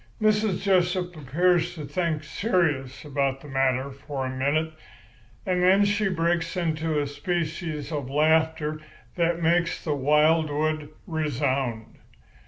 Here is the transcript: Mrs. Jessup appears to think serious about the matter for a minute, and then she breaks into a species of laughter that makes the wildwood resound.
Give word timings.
Mrs. 0.19 0.63
Jessup 0.63 1.15
appears 1.15 1.75
to 1.75 1.85
think 1.85 2.23
serious 2.23 3.05
about 3.05 3.39
the 3.41 3.47
matter 3.47 3.91
for 3.91 4.25
a 4.25 4.35
minute, 4.35 4.73
and 5.45 5.61
then 5.61 5.85
she 5.85 6.09
breaks 6.09 6.57
into 6.57 6.99
a 6.99 7.05
species 7.05 7.91
of 7.91 8.09
laughter 8.09 8.81
that 9.13 9.43
makes 9.43 9.83
the 9.83 9.93
wildwood 9.93 10.89
resound. 11.05 11.99